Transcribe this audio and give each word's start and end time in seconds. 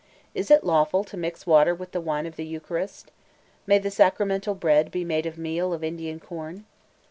Is 0.33 0.49
it 0.49 0.63
lawful 0.63 1.03
to 1.03 1.15
mix 1.15 1.45
water 1.45 1.75
with 1.75 1.91
the 1.91 2.01
wine 2.01 2.25
of 2.25 2.35
the 2.35 2.43
Eucharist? 2.43 3.11
May 3.67 3.77
the 3.77 3.91
sacramental 3.91 4.55
bread 4.55 4.89
be 4.89 5.05
made 5.05 5.27
of 5.27 5.37
meal 5.37 5.73
of 5.73 5.83
Indian 5.83 6.19
corn? 6.19 6.65